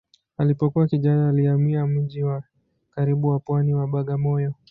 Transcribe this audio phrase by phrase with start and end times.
[0.37, 2.43] Alipokuwa kijana alihamia mji wa
[2.91, 4.53] karibu wa pwani wa Bagamoyo.